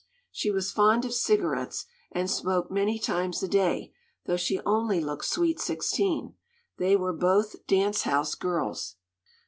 She 0.31 0.49
was 0.49 0.71
fond 0.71 1.05
of 1.05 1.13
cigarettes 1.13 1.85
and 2.11 2.27
smoked 2.27 2.71
many 2.71 2.97
times 2.97 3.43
a 3.43 3.47
day, 3.47 3.93
though 4.25 4.35
she 4.35 4.59
only 4.61 4.99
looked 4.99 5.25
"sweet 5.25 5.59
sixteen." 5.59 6.33
They 6.79 6.95
were 6.95 7.13
both 7.13 7.67
dance 7.67 8.01
house 8.01 8.33
girls. 8.33 8.95